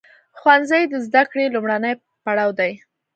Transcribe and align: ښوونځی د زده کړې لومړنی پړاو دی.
ښوونځی 0.39 0.83
د 0.89 0.93
زده 1.05 1.21
کړې 1.31 1.45
لومړنی 1.55 1.93
پړاو 2.23 2.49
دی. 2.59 2.71